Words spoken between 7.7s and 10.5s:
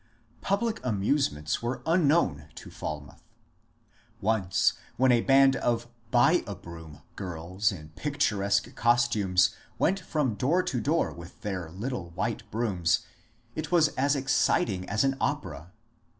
in picturesque costumes went from